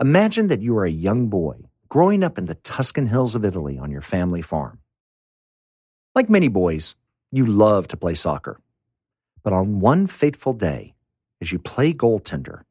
Imagine 0.00 0.48
that 0.48 0.62
you 0.62 0.78
are 0.78 0.86
a 0.86 0.90
young 0.90 1.26
boy 1.26 1.56
growing 1.90 2.24
up 2.24 2.38
in 2.38 2.46
the 2.46 2.54
Tuscan 2.54 3.04
hills 3.04 3.34
of 3.34 3.44
Italy 3.44 3.76
on 3.78 3.90
your 3.90 4.00
family 4.00 4.40
farm. 4.40 4.78
Like 6.14 6.30
many 6.30 6.48
boys, 6.48 6.94
you 7.30 7.44
love 7.44 7.86
to 7.88 7.98
play 7.98 8.14
soccer. 8.14 8.62
But 9.42 9.52
on 9.52 9.80
one 9.80 10.06
fateful 10.06 10.54
day, 10.54 10.94
as 11.42 11.52
you 11.52 11.58
play 11.58 11.92
goaltender, 11.92 12.62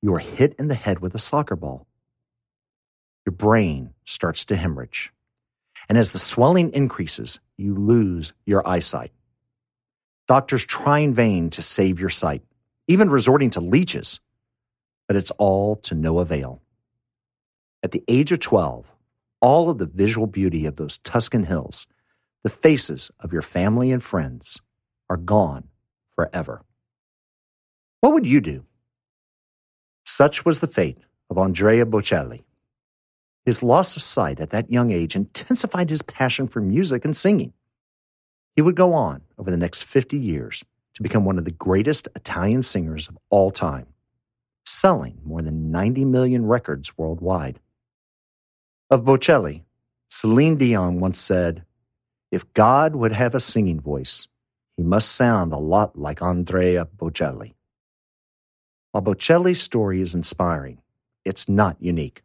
you 0.00 0.14
are 0.14 0.18
hit 0.18 0.54
in 0.58 0.68
the 0.68 0.74
head 0.74 1.00
with 1.00 1.14
a 1.14 1.18
soccer 1.18 1.56
ball. 1.56 1.86
Your 3.26 3.34
brain 3.34 3.92
starts 4.06 4.46
to 4.46 4.56
hemorrhage. 4.56 5.12
And 5.90 5.98
as 5.98 6.12
the 6.12 6.18
swelling 6.18 6.72
increases, 6.72 7.38
you 7.58 7.74
lose 7.74 8.32
your 8.46 8.66
eyesight. 8.66 9.12
Doctors 10.26 10.64
try 10.64 11.00
in 11.00 11.12
vain 11.12 11.50
to 11.50 11.60
save 11.60 12.00
your 12.00 12.08
sight, 12.08 12.40
even 12.88 13.10
resorting 13.10 13.50
to 13.50 13.60
leeches, 13.60 14.20
but 15.06 15.16
it's 15.16 15.32
all 15.32 15.76
to 15.76 15.94
no 15.94 16.18
avail. 16.20 16.61
At 17.82 17.90
the 17.90 18.04
age 18.06 18.30
of 18.32 18.40
12, 18.40 18.86
all 19.40 19.68
of 19.68 19.78
the 19.78 19.86
visual 19.86 20.26
beauty 20.26 20.66
of 20.66 20.76
those 20.76 20.98
Tuscan 20.98 21.44
hills, 21.44 21.86
the 22.44 22.50
faces 22.50 23.10
of 23.18 23.32
your 23.32 23.42
family 23.42 23.90
and 23.90 24.02
friends, 24.02 24.60
are 25.10 25.16
gone 25.16 25.68
forever. 26.10 26.62
What 28.00 28.12
would 28.12 28.26
you 28.26 28.40
do? 28.40 28.64
Such 30.04 30.44
was 30.44 30.60
the 30.60 30.66
fate 30.66 30.98
of 31.28 31.38
Andrea 31.38 31.86
Bocelli. 31.86 32.44
His 33.44 33.62
loss 33.62 33.96
of 33.96 34.02
sight 34.02 34.38
at 34.38 34.50
that 34.50 34.70
young 34.70 34.92
age 34.92 35.16
intensified 35.16 35.90
his 35.90 36.02
passion 36.02 36.46
for 36.46 36.60
music 36.60 37.04
and 37.04 37.16
singing. 37.16 37.52
He 38.54 38.62
would 38.62 38.76
go 38.76 38.92
on 38.92 39.22
over 39.38 39.50
the 39.50 39.56
next 39.56 39.82
50 39.82 40.16
years 40.16 40.64
to 40.94 41.02
become 41.02 41.24
one 41.24 41.38
of 41.38 41.44
the 41.44 41.50
greatest 41.50 42.06
Italian 42.14 42.62
singers 42.62 43.08
of 43.08 43.18
all 43.30 43.50
time, 43.50 43.86
selling 44.64 45.20
more 45.24 45.42
than 45.42 45.70
90 45.70 46.04
million 46.04 46.46
records 46.46 46.96
worldwide. 46.96 47.58
Of 48.92 49.04
Bocelli, 49.04 49.62
Celine 50.10 50.56
Dion 50.56 51.00
once 51.00 51.18
said, 51.18 51.64
If 52.30 52.52
God 52.52 52.94
would 52.94 53.12
have 53.12 53.34
a 53.34 53.40
singing 53.40 53.80
voice, 53.80 54.28
he 54.76 54.82
must 54.82 55.14
sound 55.14 55.54
a 55.54 55.58
lot 55.58 55.98
like 55.98 56.20
Andrea 56.20 56.86
Bocelli. 56.98 57.54
While 58.90 59.04
Bocelli's 59.04 59.62
story 59.62 60.02
is 60.02 60.14
inspiring, 60.14 60.82
it's 61.24 61.48
not 61.48 61.78
unique. 61.80 62.22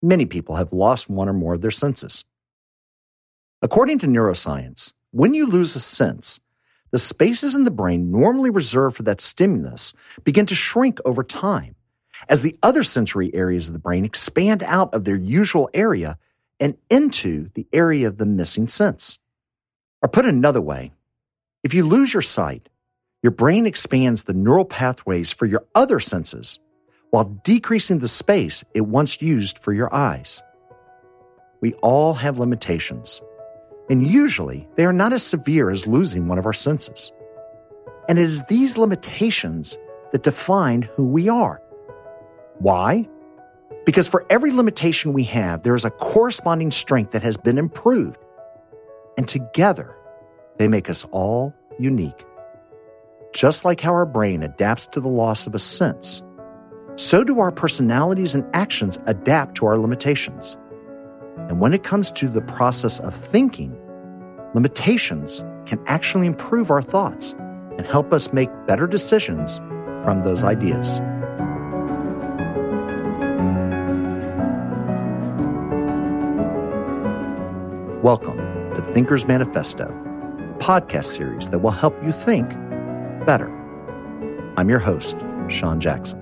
Many 0.00 0.26
people 0.26 0.54
have 0.54 0.72
lost 0.72 1.10
one 1.10 1.28
or 1.28 1.32
more 1.32 1.54
of 1.54 1.60
their 1.60 1.72
senses. 1.72 2.24
According 3.60 3.98
to 3.98 4.06
neuroscience, 4.06 4.92
when 5.10 5.34
you 5.34 5.44
lose 5.44 5.74
a 5.74 5.80
sense, 5.80 6.38
the 6.92 7.00
spaces 7.00 7.56
in 7.56 7.64
the 7.64 7.72
brain 7.72 8.12
normally 8.12 8.48
reserved 8.48 8.96
for 8.96 9.02
that 9.02 9.20
stimulus 9.20 9.92
begin 10.22 10.46
to 10.46 10.54
shrink 10.54 11.00
over 11.04 11.24
time 11.24 11.74
as 12.28 12.42
the 12.42 12.56
other 12.62 12.82
sensory 12.82 13.34
areas 13.34 13.66
of 13.68 13.72
the 13.72 13.78
brain 13.78 14.04
expand 14.04 14.62
out 14.62 14.92
of 14.94 15.04
their 15.04 15.16
usual 15.16 15.68
area 15.74 16.18
and 16.60 16.76
into 16.88 17.50
the 17.54 17.66
area 17.72 18.06
of 18.06 18.18
the 18.18 18.26
missing 18.26 18.68
sense. 18.68 19.18
Or 20.02 20.08
put 20.08 20.24
another 20.24 20.60
way, 20.60 20.92
if 21.62 21.74
you 21.74 21.86
lose 21.86 22.12
your 22.12 22.22
sight, 22.22 22.68
your 23.22 23.30
brain 23.30 23.66
expands 23.66 24.24
the 24.24 24.34
neural 24.34 24.66
pathways 24.66 25.30
for 25.30 25.46
your 25.46 25.64
other 25.74 25.98
senses 25.98 26.60
while 27.10 27.40
decreasing 27.44 28.00
the 28.00 28.08
space 28.08 28.64
it 28.74 28.82
once 28.82 29.22
used 29.22 29.58
for 29.58 29.72
your 29.72 29.92
eyes. 29.94 30.42
We 31.60 31.72
all 31.74 32.12
have 32.14 32.38
limitations, 32.38 33.22
and 33.88 34.06
usually 34.06 34.68
they 34.76 34.84
are 34.84 34.92
not 34.92 35.14
as 35.14 35.22
severe 35.22 35.70
as 35.70 35.86
losing 35.86 36.28
one 36.28 36.38
of 36.38 36.44
our 36.44 36.52
senses. 36.52 37.12
And 38.08 38.18
it 38.18 38.22
is 38.22 38.44
these 38.44 38.76
limitations 38.76 39.78
that 40.12 40.24
define 40.24 40.82
who 40.82 41.06
we 41.06 41.28
are. 41.28 41.62
Why? 42.58 43.08
Because 43.84 44.08
for 44.08 44.24
every 44.30 44.50
limitation 44.50 45.12
we 45.12 45.24
have, 45.24 45.62
there 45.62 45.74
is 45.74 45.84
a 45.84 45.90
corresponding 45.90 46.70
strength 46.70 47.12
that 47.12 47.22
has 47.22 47.36
been 47.36 47.58
improved. 47.58 48.18
And 49.16 49.28
together, 49.28 49.94
they 50.58 50.68
make 50.68 50.88
us 50.88 51.04
all 51.10 51.54
unique. 51.78 52.24
Just 53.32 53.64
like 53.64 53.80
how 53.80 53.92
our 53.92 54.06
brain 54.06 54.42
adapts 54.42 54.86
to 54.88 55.00
the 55.00 55.08
loss 55.08 55.46
of 55.46 55.54
a 55.54 55.58
sense, 55.58 56.22
so 56.96 57.24
do 57.24 57.40
our 57.40 57.50
personalities 57.50 58.34
and 58.34 58.44
actions 58.54 58.98
adapt 59.06 59.56
to 59.56 59.66
our 59.66 59.78
limitations. 59.78 60.56
And 61.36 61.60
when 61.60 61.74
it 61.74 61.82
comes 61.82 62.10
to 62.12 62.28
the 62.28 62.40
process 62.40 63.00
of 63.00 63.14
thinking, 63.14 63.76
limitations 64.54 65.42
can 65.66 65.82
actually 65.86 66.26
improve 66.26 66.70
our 66.70 66.82
thoughts 66.82 67.34
and 67.76 67.84
help 67.84 68.12
us 68.12 68.32
make 68.32 68.50
better 68.66 68.86
decisions 68.86 69.58
from 70.04 70.22
those 70.24 70.44
ideas. 70.44 71.00
Welcome 78.04 78.36
to 78.74 78.82
Thinker's 78.92 79.26
Manifesto, 79.26 79.84
a 79.84 80.58
podcast 80.58 81.06
series 81.06 81.48
that 81.48 81.60
will 81.60 81.70
help 81.70 81.94
you 82.04 82.12
think 82.12 82.50
better. 83.24 83.48
I'm 84.58 84.68
your 84.68 84.78
host, 84.78 85.16
Sean 85.48 85.80
Jackson. 85.80 86.20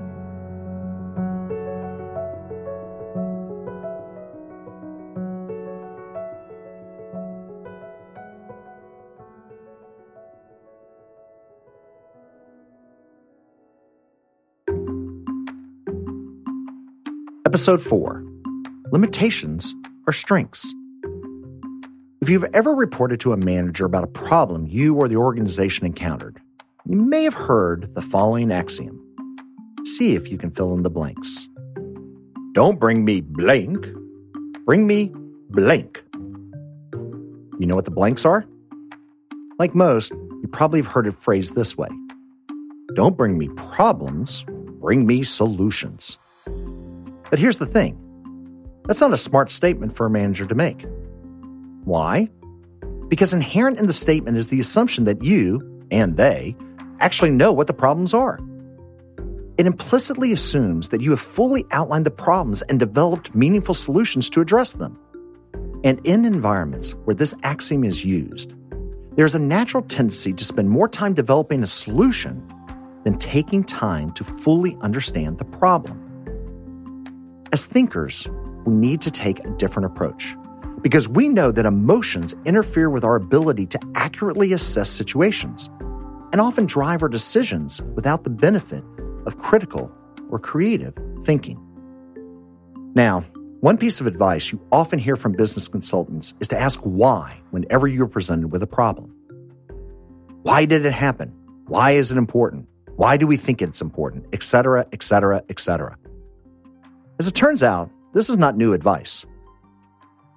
Episode 17.44 17.80
4 17.82 18.24
Limitations 18.92 19.74
are 20.06 20.12
Strengths. 20.12 20.72
If 22.22 22.28
you've 22.28 22.44
ever 22.54 22.72
reported 22.72 23.18
to 23.20 23.32
a 23.32 23.36
manager 23.36 23.84
about 23.84 24.04
a 24.04 24.06
problem 24.06 24.68
you 24.68 24.94
or 24.94 25.08
the 25.08 25.16
organization 25.16 25.86
encountered, 25.86 26.40
you 26.86 26.96
may 26.96 27.24
have 27.24 27.34
heard 27.34 27.92
the 27.96 28.00
following 28.00 28.52
axiom. 28.52 28.96
See 29.96 30.14
if 30.14 30.30
you 30.30 30.38
can 30.38 30.52
fill 30.52 30.72
in 30.74 30.84
the 30.84 30.88
blanks. 30.88 31.48
Don't 32.52 32.78
bring 32.78 33.04
me 33.04 33.22
blank, 33.22 33.88
bring 34.64 34.86
me 34.86 35.10
blank. 35.50 36.04
You 37.58 37.66
know 37.66 37.74
what 37.74 37.86
the 37.86 37.90
blanks 37.90 38.24
are? 38.24 38.44
Like 39.58 39.74
most, 39.74 40.12
you 40.12 40.48
probably 40.52 40.80
have 40.80 40.92
heard 40.92 41.08
it 41.08 41.20
phrased 41.20 41.56
this 41.56 41.76
way 41.76 41.88
Don't 42.94 43.16
bring 43.16 43.36
me 43.36 43.48
problems, 43.56 44.44
bring 44.80 45.08
me 45.08 45.24
solutions. 45.24 46.18
But 46.44 47.40
here's 47.40 47.58
the 47.58 47.66
thing 47.66 47.98
that's 48.84 49.00
not 49.00 49.12
a 49.12 49.18
smart 49.18 49.50
statement 49.50 49.96
for 49.96 50.06
a 50.06 50.10
manager 50.10 50.46
to 50.46 50.54
make. 50.54 50.86
Why? 51.84 52.30
Because 53.08 53.32
inherent 53.32 53.78
in 53.78 53.86
the 53.86 53.92
statement 53.92 54.36
is 54.36 54.48
the 54.48 54.60
assumption 54.60 55.04
that 55.04 55.22
you 55.22 55.86
and 55.90 56.16
they 56.16 56.56
actually 57.00 57.30
know 57.30 57.52
what 57.52 57.66
the 57.66 57.74
problems 57.74 58.14
are. 58.14 58.38
It 59.58 59.66
implicitly 59.66 60.32
assumes 60.32 60.88
that 60.88 61.00
you 61.00 61.10
have 61.10 61.20
fully 61.20 61.66
outlined 61.72 62.06
the 62.06 62.10
problems 62.10 62.62
and 62.62 62.80
developed 62.80 63.34
meaningful 63.34 63.74
solutions 63.74 64.30
to 64.30 64.40
address 64.40 64.72
them. 64.72 64.98
And 65.84 66.00
in 66.06 66.24
environments 66.24 66.92
where 67.04 67.14
this 67.14 67.34
axiom 67.42 67.84
is 67.84 68.04
used, 68.04 68.54
there's 69.16 69.34
a 69.34 69.38
natural 69.38 69.82
tendency 69.82 70.32
to 70.32 70.44
spend 70.44 70.70
more 70.70 70.88
time 70.88 71.12
developing 71.12 71.62
a 71.62 71.66
solution 71.66 72.48
than 73.04 73.18
taking 73.18 73.62
time 73.62 74.12
to 74.12 74.24
fully 74.24 74.76
understand 74.80 75.38
the 75.38 75.44
problem. 75.44 75.98
As 77.52 77.64
thinkers, 77.64 78.26
we 78.64 78.72
need 78.72 79.02
to 79.02 79.10
take 79.10 79.40
a 79.40 79.50
different 79.50 79.86
approach 79.86 80.34
because 80.82 81.08
we 81.08 81.28
know 81.28 81.52
that 81.52 81.64
emotions 81.64 82.34
interfere 82.44 82.90
with 82.90 83.04
our 83.04 83.14
ability 83.14 83.66
to 83.66 83.80
accurately 83.94 84.52
assess 84.52 84.90
situations 84.90 85.70
and 86.32 86.40
often 86.40 86.66
drive 86.66 87.02
our 87.02 87.08
decisions 87.08 87.80
without 87.94 88.24
the 88.24 88.30
benefit 88.30 88.82
of 89.26 89.38
critical 89.38 89.90
or 90.30 90.38
creative 90.38 90.94
thinking. 91.24 91.58
Now, 92.94 93.24
one 93.60 93.78
piece 93.78 94.00
of 94.00 94.08
advice 94.08 94.50
you 94.50 94.60
often 94.72 94.98
hear 94.98 95.14
from 95.14 95.32
business 95.32 95.68
consultants 95.68 96.34
is 96.40 96.48
to 96.48 96.58
ask 96.58 96.80
why 96.80 97.40
whenever 97.52 97.86
you're 97.86 98.08
presented 98.08 98.50
with 98.50 98.62
a 98.62 98.66
problem. 98.66 99.14
Why 100.42 100.64
did 100.64 100.84
it 100.84 100.92
happen? 100.92 101.32
Why 101.68 101.92
is 101.92 102.10
it 102.10 102.18
important? 102.18 102.66
Why 102.96 103.16
do 103.16 103.26
we 103.26 103.36
think 103.36 103.62
it's 103.62 103.80
important? 103.80 104.26
Etc., 104.32 104.84
etc., 104.92 105.44
etc. 105.48 105.96
As 107.20 107.28
it 107.28 107.34
turns 107.34 107.62
out, 107.62 107.88
this 108.14 108.28
is 108.28 108.36
not 108.36 108.56
new 108.56 108.72
advice. 108.72 109.24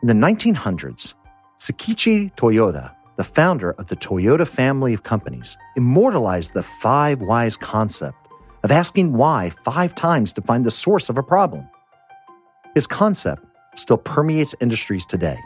In 0.02 0.08
the 0.08 0.14
1900s, 0.28 1.14
Sakichi 1.60 2.36
Toyoda, 2.36 2.94
the 3.16 3.24
founder 3.24 3.72
of 3.72 3.88
the 3.88 3.96
Toyota 3.96 4.48
family 4.48 4.94
of 4.94 5.04
companies, 5.04 5.58
immortalized 5.78 6.54
the 6.54 6.64
five 6.64 7.22
whys 7.22 7.56
concept 7.56 8.18
of 8.64 8.72
asking 8.72 9.14
why 9.14 9.52
five 9.64 9.96
times 9.96 10.34
to 10.34 10.42
find 10.42 10.66
the 10.66 10.72
source 10.72 11.10
of 11.10 11.18
a 11.18 11.24
problem. 11.24 11.68
His 12.74 12.86
concept 12.86 13.46
still 13.76 13.98
permeates 13.98 14.54
industries 14.60 15.06
today. 15.06 15.40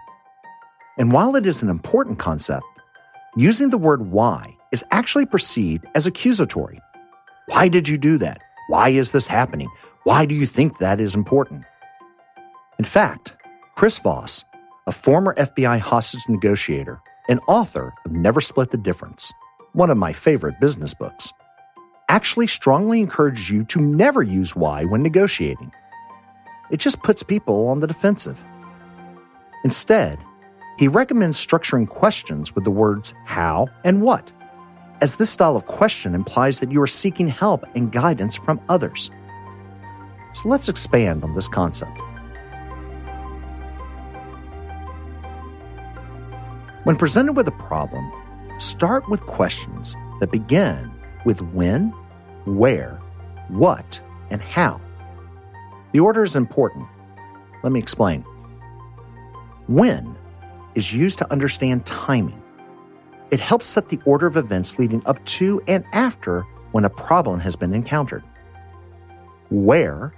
And 0.98 1.12
while 1.13 1.36
it 1.36 1.45
is 1.45 1.62
an 1.62 1.69
important 1.69 2.18
concept, 2.18 2.66
using 3.38 3.69
the 3.69 3.78
word 3.78 4.12
why 4.12 4.57
is 4.72 4.84
actually 4.92 5.25
perceived 5.25 5.86
as 5.95 6.06
accusatory. 6.06 6.81
Why 7.45 7.68
did 7.68 7.88
you 7.88 7.98
do 7.98 8.18
that? 8.18 8.42
Why 8.68 8.90
is 8.90 9.12
this 9.12 9.28
happening? 9.28 9.69
Why 10.04 10.25
do 10.25 10.34
you 10.34 10.48
think 10.48 10.80
that 10.80 11.00
is 11.00 11.13
important? 11.13 11.66
In 12.78 12.86
fact, 12.86 13.36
Chris 13.80 13.98
Voss, 14.00 14.44
a 14.88 14.92
former 14.92 15.34
FBI 15.36 15.80
hostage 15.80 16.28
negotiator 16.28 17.00
and 17.30 17.40
author 17.48 17.94
of 18.04 18.12
Never 18.12 18.42
Split 18.42 18.72
the 18.72 18.78
Difference, 18.78 19.31
one 19.72 19.90
of 19.90 19.96
my 19.96 20.12
favorite 20.12 20.60
business 20.60 20.94
books, 20.94 21.31
actually 22.10 22.48
strongly 22.48 23.00
encourages 23.00 23.50
you 23.50 23.64
to 23.64 23.80
never 23.80 24.22
use 24.22 24.54
why 24.54 24.84
when 24.84 25.02
negotiating. 25.02 25.72
It 26.70 26.81
just 26.81 27.02
puts 27.04 27.24
people 27.24 27.70
on 27.70 27.80
the 27.80 27.88
defensive. 27.88 28.38
Instead, 29.64 30.20
he 30.78 30.90
recommends 30.90 31.38
structuring 31.38 31.88
questions 31.88 32.54
with 32.54 32.66
the 32.66 32.72
words 32.72 33.14
how 33.24 33.70
and 33.86 34.02
what, 34.02 34.30
as 35.00 35.16
this 35.16 35.30
style 35.30 35.56
of 35.56 35.68
question 35.68 36.16
implies 36.16 36.60
that 36.60 36.70
you 36.74 36.81
are 36.81 36.86
seeking 36.86 37.30
help 37.30 37.64
and 37.76 37.94
guidance 37.94 38.36
from 38.36 38.60
others. 38.68 39.10
So 40.34 40.50
let's 40.50 40.68
expand 40.68 41.24
on 41.24 41.34
this 41.34 41.48
concept. 41.48 41.98
When 46.90 46.98
presented 46.98 47.34
with 47.34 47.48
a 47.48 47.52
problem, 47.52 48.12
start 48.58 49.08
with 49.10 49.22
questions 49.22 49.96
that 50.20 50.32
begin 50.32 50.92
with 51.24 51.40
when, 51.40 51.94
where, 52.46 53.00
what, 53.48 54.02
and 54.32 54.42
how. 54.42 54.82
The 55.92 56.00
order 56.00 56.24
is 56.24 56.36
important. 56.36 56.88
Let 57.62 57.72
me 57.74 57.80
explain. 57.80 58.26
When 59.68 60.18
is 60.74 60.92
used 60.92 61.20
to 61.20 61.32
understand 61.32 61.86
timing. 61.86 62.42
It 63.30 63.40
helps 63.40 63.68
set 63.68 63.90
the 63.90 64.00
order 64.06 64.26
of 64.26 64.36
events 64.36 64.80
leading 64.80 65.06
up 65.06 65.24
to 65.38 65.62
and 65.68 65.86
after 65.94 66.42
when 66.72 66.86
a 66.86 66.90
problem 66.90 67.40
has 67.42 67.56
been 67.56 67.76
encountered. 67.76 68.24
Where 69.52 70.12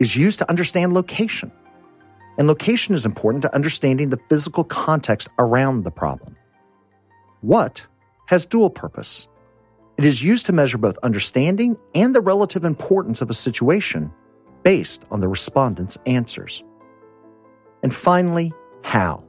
is 0.00 0.16
used 0.16 0.38
to 0.40 0.50
understand 0.50 0.92
location. 0.92 1.50
And 2.40 2.48
location 2.48 2.94
is 2.94 3.04
important 3.04 3.42
to 3.42 3.54
understanding 3.54 4.08
the 4.08 4.20
physical 4.30 4.64
context 4.64 5.28
around 5.38 5.84
the 5.84 5.90
problem. 5.90 6.36
What 7.42 7.86
has 8.28 8.46
dual 8.46 8.70
purpose. 8.70 9.28
It 9.98 10.06
is 10.06 10.22
used 10.22 10.46
to 10.46 10.52
measure 10.54 10.78
both 10.78 10.96
understanding 11.02 11.76
and 11.94 12.14
the 12.14 12.22
relative 12.22 12.64
importance 12.64 13.20
of 13.20 13.28
a 13.28 13.34
situation 13.34 14.10
based 14.62 15.04
on 15.10 15.20
the 15.20 15.28
respondent's 15.28 15.98
answers. 16.06 16.64
And 17.82 17.94
finally, 17.94 18.54
how. 18.84 19.22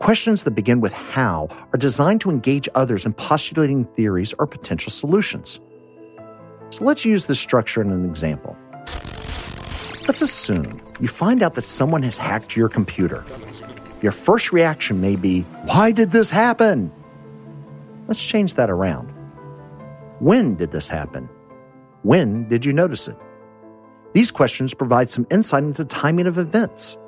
Questions 0.00 0.44
that 0.44 0.50
begin 0.50 0.82
with 0.82 0.92
how 0.92 1.48
are 1.72 1.78
designed 1.78 2.20
to 2.20 2.30
engage 2.30 2.68
others 2.74 3.06
in 3.06 3.14
postulating 3.14 3.86
theories 3.86 4.34
or 4.38 4.46
potential 4.46 4.90
solutions. 4.90 5.58
So 6.68 6.84
let's 6.84 7.06
use 7.06 7.24
this 7.24 7.40
structure 7.40 7.80
in 7.80 7.90
an 7.90 8.04
example. 8.04 8.58
Let's 10.10 10.22
assume 10.22 10.82
you 10.98 11.06
find 11.06 11.40
out 11.40 11.54
that 11.54 11.62
someone 11.62 12.02
has 12.02 12.16
hacked 12.16 12.56
your 12.56 12.68
computer. 12.68 13.24
Your 14.02 14.10
first 14.10 14.50
reaction 14.50 15.00
may 15.00 15.14
be, 15.14 15.42
Why 15.66 15.92
did 15.92 16.10
this 16.10 16.30
happen? 16.30 16.90
Let's 18.08 18.20
change 18.20 18.54
that 18.54 18.70
around. 18.70 19.06
When 20.18 20.56
did 20.56 20.72
this 20.72 20.88
happen? 20.88 21.28
When 22.02 22.48
did 22.48 22.64
you 22.64 22.72
notice 22.72 23.06
it? 23.06 23.16
These 24.12 24.32
questions 24.32 24.74
provide 24.74 25.10
some 25.10 25.28
insight 25.30 25.62
into 25.62 25.84
the 25.84 25.88
timing 25.88 26.26
of 26.26 26.38
events. 26.38 26.98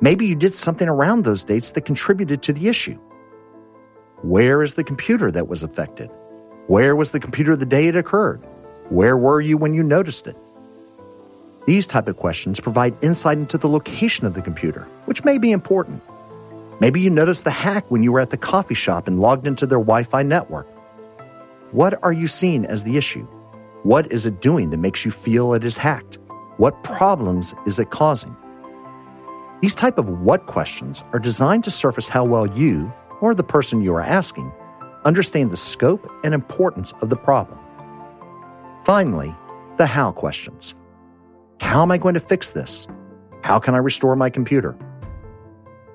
Maybe 0.00 0.24
you 0.24 0.34
did 0.34 0.54
something 0.54 0.88
around 0.88 1.26
those 1.26 1.44
dates 1.44 1.72
that 1.72 1.82
contributed 1.82 2.40
to 2.44 2.54
the 2.54 2.68
issue. 2.68 2.98
Where 4.22 4.62
is 4.62 4.72
the 4.76 4.84
computer 4.84 5.30
that 5.30 5.46
was 5.46 5.62
affected? 5.62 6.08
Where 6.68 6.96
was 6.96 7.10
the 7.10 7.20
computer 7.20 7.54
the 7.54 7.66
day 7.66 7.88
it 7.88 7.96
occurred? 7.96 8.42
Where 8.88 9.18
were 9.18 9.42
you 9.42 9.58
when 9.58 9.74
you 9.74 9.82
noticed 9.82 10.26
it? 10.26 10.38
These 11.66 11.88
type 11.88 12.06
of 12.06 12.16
questions 12.16 12.60
provide 12.60 12.94
insight 13.02 13.38
into 13.38 13.58
the 13.58 13.68
location 13.68 14.24
of 14.24 14.34
the 14.34 14.42
computer, 14.42 14.82
which 15.06 15.24
may 15.24 15.36
be 15.36 15.50
important. 15.50 16.00
Maybe 16.78 17.00
you 17.00 17.10
noticed 17.10 17.42
the 17.42 17.50
hack 17.50 17.90
when 17.90 18.04
you 18.04 18.12
were 18.12 18.20
at 18.20 18.30
the 18.30 18.36
coffee 18.36 18.74
shop 18.74 19.08
and 19.08 19.20
logged 19.20 19.46
into 19.46 19.66
their 19.66 19.78
Wi 19.78 20.04
Fi 20.04 20.22
network. 20.22 20.68
What 21.72 22.00
are 22.04 22.12
you 22.12 22.28
seeing 22.28 22.64
as 22.64 22.84
the 22.84 22.96
issue? 22.96 23.26
What 23.82 24.12
is 24.12 24.26
it 24.26 24.40
doing 24.40 24.70
that 24.70 24.78
makes 24.78 25.04
you 25.04 25.10
feel 25.10 25.54
it 25.54 25.64
is 25.64 25.76
hacked? 25.76 26.18
What 26.58 26.84
problems 26.84 27.52
is 27.66 27.80
it 27.80 27.90
causing? 27.90 28.36
These 29.60 29.74
type 29.74 29.98
of 29.98 30.08
what 30.20 30.46
questions 30.46 31.02
are 31.12 31.18
designed 31.18 31.64
to 31.64 31.70
surface 31.72 32.06
how 32.06 32.24
well 32.24 32.46
you, 32.46 32.92
or 33.20 33.34
the 33.34 33.42
person 33.42 33.82
you 33.82 33.92
are 33.94 34.02
asking, 34.02 34.52
understand 35.04 35.50
the 35.50 35.56
scope 35.56 36.08
and 36.22 36.32
importance 36.32 36.92
of 37.00 37.10
the 37.10 37.16
problem. 37.16 37.58
Finally, 38.84 39.34
the 39.78 39.86
how 39.86 40.12
questions. 40.12 40.74
How 41.60 41.82
am 41.82 41.90
I 41.90 41.98
going 41.98 42.14
to 42.14 42.20
fix 42.20 42.50
this? 42.50 42.86
How 43.42 43.58
can 43.58 43.74
I 43.74 43.78
restore 43.78 44.16
my 44.16 44.30
computer? 44.30 44.76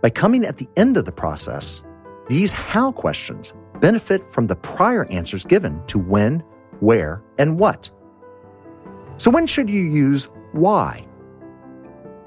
By 0.01 0.09
coming 0.09 0.45
at 0.45 0.57
the 0.57 0.67
end 0.75 0.97
of 0.97 1.05
the 1.05 1.11
process, 1.11 1.83
these 2.27 2.51
how 2.51 2.91
questions 2.91 3.53
benefit 3.79 4.31
from 4.31 4.47
the 4.47 4.55
prior 4.55 5.05
answers 5.05 5.45
given 5.45 5.85
to 5.87 5.99
when, 5.99 6.43
where, 6.79 7.21
and 7.37 7.59
what. 7.59 7.89
So, 9.17 9.29
when 9.29 9.45
should 9.45 9.69
you 9.69 9.81
use 9.81 10.29
why? 10.53 11.07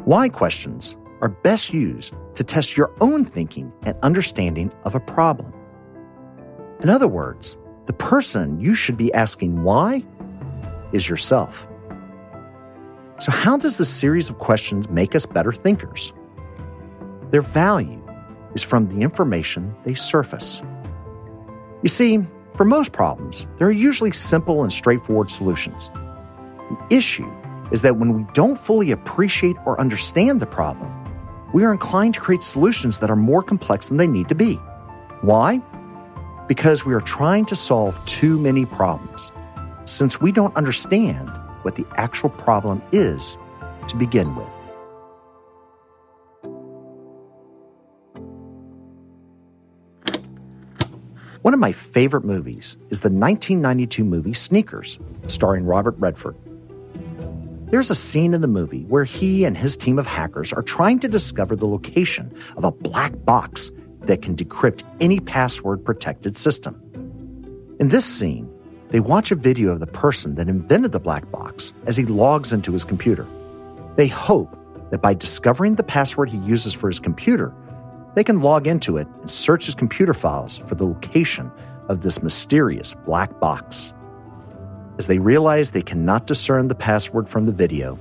Why 0.04 0.28
questions 0.28 0.96
are 1.20 1.28
best 1.28 1.72
used 1.72 2.14
to 2.34 2.44
test 2.44 2.76
your 2.76 2.92
own 3.00 3.25
thinking 3.25 3.72
and 3.82 3.96
understanding 4.02 4.70
of 4.84 4.94
a 4.94 5.00
problem. 5.00 5.52
In 6.80 6.90
other 6.90 7.08
words, 7.08 7.56
the 7.87 7.94
person 7.94 8.60
you 8.60 8.75
should 8.75 8.96
be 8.96 9.12
asking 9.14 9.62
why 9.62 10.04
is 10.92 11.08
yourself. 11.08 11.66
So, 13.19 13.31
how 13.31 13.56
does 13.56 13.78
this 13.78 13.88
series 13.88 14.28
of 14.28 14.38
questions 14.38 14.88
make 14.90 15.14
us 15.14 15.25
better 15.25 15.52
thinkers? 15.52 16.12
Their 17.31 17.43
value 17.43 18.02
is 18.55 18.62
from 18.62 18.88
the 18.88 19.02
information 19.02 19.75
they 19.84 19.94
surface. 19.94 20.61
You 21.82 21.88
see, 21.88 22.26
for 22.55 22.64
most 22.64 22.93
problems, 22.93 23.46
there 23.56 23.69
are 23.69 23.72
usually 23.72 24.11
simple 24.12 24.62
and 24.62 24.72
straightforward 24.72 25.31
solutions. 25.31 25.90
The 26.70 26.87
issue 26.90 27.31
is 27.70 27.82
that 27.82 27.99
when 27.99 28.14
we 28.14 28.26
don't 28.32 28.58
fully 28.58 28.90
appreciate 28.90 29.56
or 29.64 29.81
understand 29.81 30.40
the 30.40 30.46
problem, 30.46 30.93
we 31.52 31.64
are 31.64 31.72
inclined 31.72 32.14
to 32.14 32.20
create 32.20 32.43
solutions 32.43 32.99
that 32.99 33.11
are 33.11 33.16
more 33.16 33.43
complex 33.43 33.88
than 33.88 33.96
they 33.96 34.08
need 34.08 34.28
to 34.28 34.34
be. 34.34 34.55
Why? 35.20 35.58
Because 36.49 36.84
we 36.84 36.94
are 36.94 37.00
trying 37.00 37.44
to 37.46 37.56
solve 37.56 38.05
too 38.06 38.38
many 38.38 38.66
problems, 38.66 39.31
since 39.84 40.20
we 40.20 40.32
don't 40.32 40.55
understand 40.56 41.31
what 41.64 41.76
the 41.76 41.87
actual 41.96 42.31
problem 42.31 42.82
is 42.93 43.37
to 43.88 43.96
begin 43.96 44.34
with. 44.37 44.49
One 51.42 51.52
of 51.52 51.61
my 51.61 51.73
favorite 51.73 52.25
movies 52.25 52.78
is 52.88 53.00
the 53.00 53.11
1992 53.11 54.02
movie 54.02 54.33
Sneakers, 54.33 54.99
starring 55.26 55.66
Robert 55.66 55.94
Redford. 55.99 56.37
There's 57.66 57.90
a 57.90 57.94
scene 57.94 58.33
in 58.33 58.40
the 58.40 58.47
movie 58.47 58.85
where 58.85 59.04
he 59.04 59.44
and 59.44 59.54
his 59.54 59.76
team 59.76 59.99
of 59.99 60.06
hackers 60.06 60.54
are 60.54 60.62
trying 60.62 61.00
to 61.00 61.09
discover 61.09 61.54
the 61.54 61.66
location 61.66 62.35
of 62.56 62.64
a 62.64 62.71
black 62.71 63.12
box 63.26 63.71
that 64.04 64.23
can 64.23 64.37
decrypt 64.37 64.85
any 65.00 65.21
password 65.21 65.85
protected 65.85 66.37
system. 66.37 66.80
In 67.78 67.88
this 67.88 68.06
scene, 68.06 68.49
they 68.94 69.00
watch 69.00 69.32
a 69.32 69.34
video 69.34 69.72
of 69.72 69.80
the 69.80 69.88
person 69.88 70.36
that 70.36 70.48
invented 70.48 70.92
the 70.92 71.00
black 71.00 71.28
box 71.32 71.72
as 71.86 71.96
he 71.96 72.04
logs 72.04 72.52
into 72.52 72.72
his 72.72 72.84
computer. 72.84 73.26
They 73.96 74.06
hope 74.06 74.56
that 74.92 75.02
by 75.02 75.14
discovering 75.14 75.74
the 75.74 75.82
password 75.82 76.30
he 76.30 76.38
uses 76.38 76.72
for 76.72 76.86
his 76.86 77.00
computer, 77.00 77.52
they 78.14 78.22
can 78.22 78.40
log 78.40 78.68
into 78.68 78.96
it 78.98 79.08
and 79.20 79.28
search 79.28 79.66
his 79.66 79.74
computer 79.74 80.14
files 80.14 80.58
for 80.68 80.76
the 80.76 80.86
location 80.86 81.50
of 81.88 82.02
this 82.02 82.22
mysterious 82.22 82.94
black 83.04 83.40
box. 83.40 83.92
As 84.96 85.08
they 85.08 85.18
realize 85.18 85.72
they 85.72 85.82
cannot 85.82 86.28
discern 86.28 86.68
the 86.68 86.76
password 86.76 87.28
from 87.28 87.46
the 87.46 87.52
video, 87.52 87.98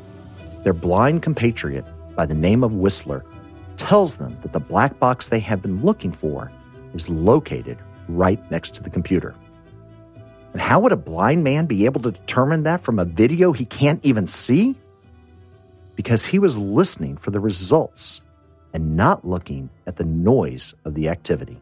their 0.63 0.73
blind 0.73 1.23
compatriot 1.23 1.85
by 2.15 2.27
the 2.27 2.35
name 2.35 2.63
of 2.63 2.71
Whistler 2.71 3.25
tells 3.77 4.17
them 4.17 4.37
that 4.43 4.53
the 4.53 4.59
black 4.59 4.99
box 4.99 5.29
they 5.29 5.39
have 5.39 5.63
been 5.63 5.81
looking 5.81 6.11
for 6.11 6.51
is 6.93 7.09
located 7.09 7.79
right 8.07 8.39
next 8.51 8.75
to 8.75 8.83
the 8.83 8.91
computer. 8.91 9.33
And 10.53 10.61
how 10.61 10.79
would 10.79 10.91
a 10.91 10.97
blind 10.97 11.43
man 11.43 11.65
be 11.65 11.85
able 11.85 12.01
to 12.01 12.11
determine 12.11 12.63
that 12.63 12.83
from 12.83 12.99
a 12.99 13.05
video 13.05 13.51
he 13.51 13.65
can't 13.65 14.03
even 14.05 14.27
see? 14.27 14.75
Because 15.95 16.23
he 16.23 16.39
was 16.39 16.57
listening 16.57 17.17
for 17.17 17.31
the 17.31 17.39
results 17.39 18.21
and 18.71 18.95
not 18.95 19.27
looking 19.27 19.69
at 19.87 19.97
the 19.97 20.03
noise 20.03 20.73
of 20.85 20.93
the 20.93 21.09
activity. 21.09 21.59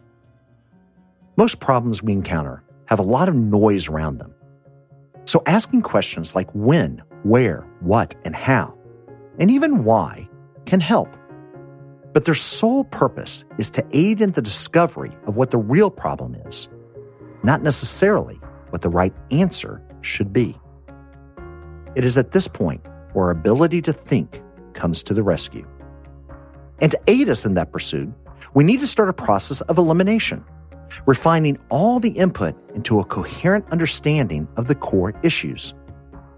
Most 1.38 1.62
problems 1.62 2.04
we 2.04 2.12
encounter 2.12 2.64
have 2.86 3.00
a 3.00 3.04
lot 3.04 3.30
of 3.30 3.36
noise 3.36 3.88
around 3.88 4.20
them. 4.20 4.34
So 5.26 5.42
asking 5.46 5.84
questions 5.84 6.36
like 6.36 6.50
when, 6.54 7.02
where, 7.24 7.66
what, 7.80 8.16
and 8.26 8.36
how, 8.36 8.74
and 9.40 9.50
even 9.50 9.86
why 9.86 10.28
can 10.66 10.82
help. 10.82 11.16
But 12.14 12.26
their 12.26 12.36
sole 12.36 12.84
purpose 12.84 13.46
is 13.58 13.70
to 13.72 13.86
aid 13.92 14.20
in 14.20 14.32
the 14.32 14.42
discovery 14.42 15.12
of 15.26 15.38
what 15.38 15.52
the 15.52 15.58
real 15.58 15.90
problem 15.90 16.36
is, 16.46 16.68
not 17.44 17.62
necessarily 17.62 18.42
what 18.72 18.82
the 18.82 18.90
right 18.90 19.14
answer 19.30 19.82
should 20.02 20.34
be. 20.34 20.58
It 21.96 22.06
is 22.06 22.18
at 22.18 22.32
this 22.32 22.48
point 22.48 22.86
where 23.14 23.26
our 23.26 23.32
ability 23.32 23.82
to 23.84 23.94
think 23.94 24.42
comes 24.74 25.04
to 25.04 25.14
the 25.14 25.24
rescue. 25.24 25.68
And 26.80 26.92
to 26.92 27.00
aid 27.08 27.30
us 27.30 27.46
in 27.46 27.54
that 27.56 27.72
pursuit, 27.72 28.10
we 28.54 28.64
need 28.64 28.80
to 28.80 28.88
start 28.88 29.10
a 29.10 29.14
process 29.14 29.62
of 29.62 29.78
elimination, 29.78 30.44
refining 31.06 31.58
all 31.70 32.00
the 32.00 32.10
input 32.10 32.56
into 32.74 33.00
a 33.00 33.06
coherent 33.06 33.66
understanding 33.72 34.48
of 34.58 34.68
the 34.68 34.76
core 34.76 35.14
issues. 35.24 35.74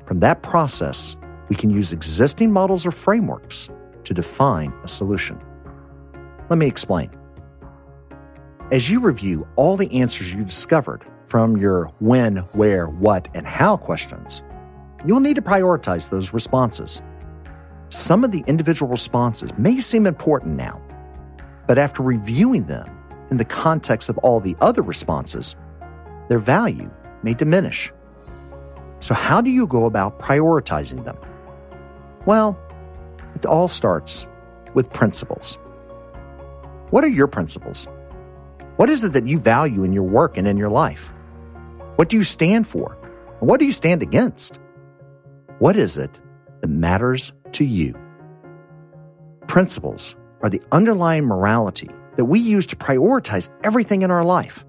From 0.05 0.19
that 0.19 0.43
process, 0.43 1.15
we 1.49 1.55
can 1.55 1.69
use 1.69 1.93
existing 1.93 2.51
models 2.51 2.85
or 2.85 2.91
frameworks 2.91 3.69
to 4.03 4.13
define 4.13 4.73
a 4.83 4.87
solution. 4.87 5.39
Let 6.49 6.57
me 6.57 6.67
explain. 6.67 7.09
As 8.71 8.89
you 8.89 8.99
review 8.99 9.47
all 9.55 9.77
the 9.77 9.91
answers 9.93 10.33
you 10.33 10.43
discovered 10.43 11.05
from 11.33 11.57
your 11.57 11.85
when, 11.97 12.35
where, 12.51 12.85
what, 12.85 13.27
and 13.33 13.47
how 13.47 13.75
questions, 13.75 14.43
you'll 15.03 15.19
need 15.19 15.33
to 15.33 15.41
prioritize 15.41 16.07
those 16.07 16.31
responses. 16.31 17.01
Some 17.89 18.23
of 18.23 18.31
the 18.31 18.43
individual 18.45 18.91
responses 18.91 19.49
may 19.57 19.81
seem 19.81 20.05
important 20.05 20.55
now, 20.55 20.79
but 21.65 21.79
after 21.79 22.03
reviewing 22.03 22.65
them 22.65 22.85
in 23.31 23.37
the 23.37 23.45
context 23.45 24.09
of 24.09 24.19
all 24.19 24.39
the 24.39 24.55
other 24.61 24.83
responses, 24.83 25.55
their 26.29 26.37
value 26.37 26.91
may 27.23 27.33
diminish. 27.33 27.91
So, 28.99 29.15
how 29.15 29.41
do 29.41 29.49
you 29.49 29.65
go 29.65 29.85
about 29.87 30.19
prioritizing 30.19 31.03
them? 31.03 31.17
Well, 32.27 32.55
it 33.33 33.47
all 33.47 33.67
starts 33.67 34.27
with 34.75 34.93
principles. 34.93 35.55
What 36.91 37.03
are 37.03 37.07
your 37.07 37.25
principles? 37.25 37.87
What 38.75 38.91
is 38.91 39.03
it 39.03 39.13
that 39.13 39.25
you 39.27 39.39
value 39.39 39.83
in 39.83 39.93
your 39.93 40.03
work 40.03 40.37
and 40.37 40.47
in 40.47 40.57
your 40.57 40.69
life? 40.69 41.11
What 41.95 42.09
do 42.09 42.17
you 42.17 42.23
stand 42.23 42.67
for? 42.67 42.97
what 43.39 43.59
do 43.59 43.65
you 43.65 43.73
stand 43.73 44.01
against? 44.01 44.57
What 45.59 45.75
is 45.75 45.97
it 45.97 46.19
that 46.61 46.69
matters 46.69 47.33
to 47.53 47.65
you? 47.65 47.93
Principles 49.47 50.15
are 50.41 50.49
the 50.49 50.61
underlying 50.71 51.25
morality 51.25 51.89
that 52.15 52.25
we 52.25 52.39
use 52.39 52.65
to 52.67 52.75
prioritize 52.75 53.49
everything 53.63 54.01
in 54.01 54.11
our 54.11 54.23
life. 54.23 54.65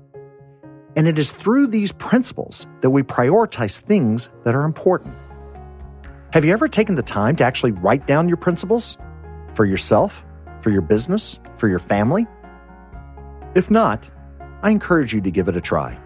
And 0.97 1.07
it 1.07 1.19
is 1.19 1.33
through 1.33 1.69
these 1.69 1.93
principles 1.93 2.67
that 2.81 2.91
we 2.91 3.03
prioritize 3.03 3.81
things 3.81 4.31
that 4.45 4.55
are 4.55 4.65
important. 4.65 5.15
Have 6.33 6.45
you 6.45 6.53
ever 6.53 6.69
taken 6.69 6.97
the 6.97 7.03
time 7.03 7.37
to 7.37 7.45
actually 7.45 7.73
write 7.73 8.07
down 8.07 8.29
your 8.29 8.37
principles 8.37 8.99
for 9.55 9.65
yourself, 9.65 10.25
for 10.61 10.71
your 10.71 10.83
business, 10.83 11.39
for 11.57 11.69
your 11.69 11.79
family? 11.79 12.27
If 13.55 13.71
not, 13.71 14.09
I 14.63 14.71
encourage 14.71 15.15
you 15.15 15.21
to 15.21 15.31
give 15.31 15.49
it 15.49 15.57
a 15.57 15.61
try. 15.61 15.99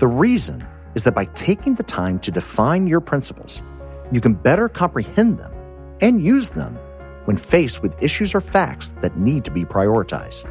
The 0.00 0.08
reason 0.08 0.62
is 0.94 1.04
that 1.04 1.14
by 1.14 1.26
taking 1.26 1.74
the 1.74 1.82
time 1.82 2.18
to 2.20 2.30
define 2.30 2.86
your 2.86 3.00
principles, 3.00 3.62
you 4.10 4.22
can 4.22 4.32
better 4.32 4.66
comprehend 4.66 5.36
them 5.36 5.52
and 6.00 6.24
use 6.24 6.48
them 6.48 6.76
when 7.26 7.36
faced 7.36 7.82
with 7.82 8.02
issues 8.02 8.34
or 8.34 8.40
facts 8.40 8.94
that 9.02 9.18
need 9.18 9.44
to 9.44 9.50
be 9.50 9.66
prioritized. 9.66 10.50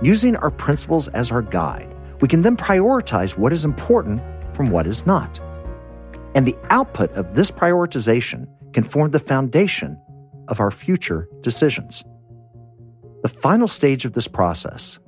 Using 0.00 0.34
our 0.36 0.50
principles 0.50 1.08
as 1.08 1.30
our 1.30 1.42
guide, 1.42 1.94
we 2.22 2.28
can 2.28 2.40
then 2.40 2.56
prioritize 2.56 3.36
what 3.36 3.52
is 3.52 3.66
important 3.66 4.22
from 4.54 4.66
what 4.68 4.86
is 4.86 5.04
not. 5.04 5.38
And 6.34 6.46
the 6.46 6.56
output 6.70 7.12
of 7.12 7.34
this 7.34 7.50
prioritization 7.50 8.46
can 8.72 8.82
form 8.82 9.10
the 9.10 9.20
foundation 9.20 10.00
of 10.48 10.58
our 10.58 10.70
future 10.70 11.28
decisions. 11.42 12.02
The 13.22 13.28
final 13.28 13.68
stage 13.68 14.06
of 14.06 14.14
this 14.14 14.26
process 14.26 14.98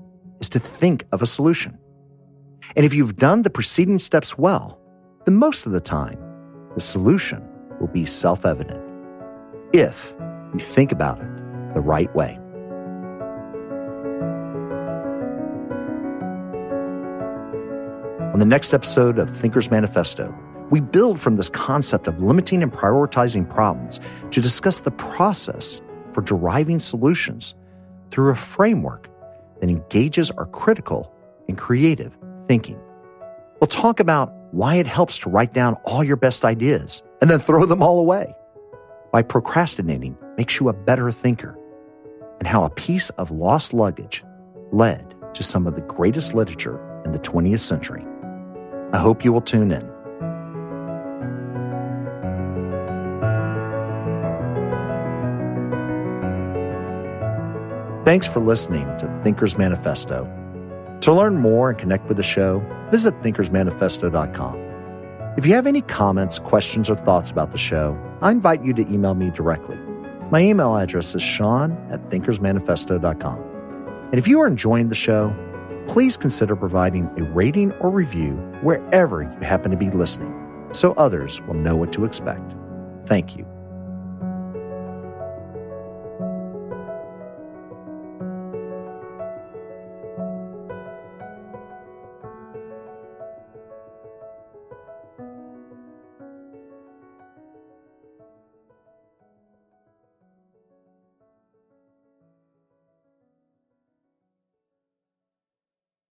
is 0.41 0.51
to 0.51 0.59
think 0.59 1.07
of 1.11 1.23
a 1.23 1.27
solution. 1.27 1.79
And 2.77 2.85
if 2.85 2.95
you've 2.95 3.17
done 3.17 3.43
the 3.43 3.51
preceding 3.51 3.99
steps 3.99 4.37
well, 4.39 4.79
then 5.25 5.37
most 5.37 5.67
of 5.67 5.73
the 5.73 5.81
time, 5.81 6.19
the 6.75 6.81
solution 6.81 7.43
will 7.81 7.89
be 7.89 8.07
self 8.07 8.45
evident 8.45 8.83
if 9.73 10.15
you 10.53 10.61
think 10.61 10.93
about 10.93 11.19
it 11.21 11.75
the 11.75 11.81
right 11.81 12.15
way. 12.15 12.39
On 18.33 18.41
the 18.41 18.47
next 18.47 18.75
episode 18.75 19.19
of 19.19 19.31
Thinker's 19.31 19.71
Manifesto, 19.71 20.35
we 20.71 20.81
build 20.81 21.21
from 21.21 21.37
this 21.37 21.49
concept 21.49 22.09
of 22.09 22.21
limiting 22.21 22.63
and 22.63 22.73
prioritizing 22.73 23.49
problems 23.49 24.01
to 24.33 24.41
discuss 24.41 24.81
the 24.81 24.91
process 24.91 25.81
for 26.13 26.21
deriving 26.21 26.81
solutions 26.81 27.55
through 28.11 28.33
a 28.33 28.37
framework 28.37 29.09
that 29.61 29.71
engages 29.71 30.31
our 30.33 30.47
critical 30.47 31.13
and 31.49 31.59
creative 31.59 32.17
thinking. 32.47 32.79
We'll 33.61 33.69
talk 33.69 34.01
about 34.01 34.33
why 34.53 34.77
it 34.77 34.87
helps 34.87 35.19
to 35.19 35.31
write 35.31 35.53
down 35.53 35.75
all 35.85 36.05
your 36.05 36.17
best 36.17 36.45
ideas 36.45 37.03
and 37.21 37.31
then 37.31 37.41
throw 37.41 37.67
them 37.67 37.83
all 37.83 37.99
away, 37.99 38.35
why 39.11 39.23
procrastinating 39.23 40.17
makes 40.37 40.61
you 40.61 40.69
a 40.69 40.73
better 40.73 41.11
thinker, 41.11 41.59
and 42.39 42.47
how 42.47 42.65
a 42.65 42.71
piece 42.71 43.11
of 43.11 43.31
lost 43.31 43.73
luggage 43.73 44.25
led 44.73 45.15
to 45.35 45.43
some 45.43 45.67
of 45.67 45.75
the 45.75 45.83
greatest 45.83 46.35
literature 46.35 46.79
in 47.05 47.13
the 47.13 47.19
20th 47.19 47.61
century. 47.61 48.05
I 48.93 48.99
hope 48.99 49.25
you 49.25 49.33
will 49.33 49.41
tune 49.41 49.73
in. 49.73 49.95
Thanks 58.05 58.27
for 58.27 58.41
listening 58.41 58.87
to 58.99 59.21
Thinker's 59.25 59.57
Manifesto. 59.57 60.44
To 61.05 61.13
learn 61.13 61.37
more 61.37 61.69
and 61.69 61.79
connect 61.79 62.09
with 62.09 62.17
the 62.17 62.23
show, 62.23 62.61
visit 62.91 63.13
thinkersmanifesto.com. 63.21 65.35
If 65.37 65.45
you 65.45 65.53
have 65.53 65.67
any 65.67 65.83
comments, 65.83 66.39
questions, 66.39 66.89
or 66.89 66.97
thoughts 66.97 67.31
about 67.31 67.53
the 67.53 67.59
show, 67.59 67.95
I 68.23 68.31
invite 68.31 68.65
you 68.65 68.73
to 68.73 68.81
email 68.91 69.15
me 69.15 69.29
directly. 69.29 69.77
My 70.31 70.41
email 70.41 70.75
address 70.75 71.15
is 71.15 71.21
sean 71.21 71.73
at 71.91 72.01
thinkersmanifesto.com. 72.09 73.39
And 74.13 74.15
if 74.15 74.27
you 74.27 74.41
are 74.41 74.47
enjoying 74.47 74.89
the 74.89 74.95
show, 74.95 75.37
please 75.89 76.17
consider 76.17 76.57
providing 76.57 77.11
a 77.19 77.25
rating 77.35 77.73
or 77.73 77.91
review 77.91 78.37
wherever 78.63 79.25
you 79.25 79.47
happen 79.47 79.71
to 79.73 79.77
be 79.77 79.91
listening 79.91 80.33
so 80.73 80.93
others 80.93 81.39
will 81.43 81.53
know 81.53 81.77
what 81.77 81.93
to 81.93 82.07
expect. 82.07 82.55
Thank 83.05 83.37
you. 83.37 83.54